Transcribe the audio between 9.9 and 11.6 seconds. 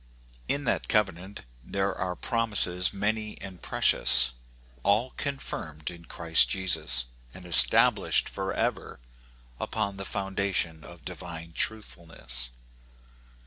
the foundation of divine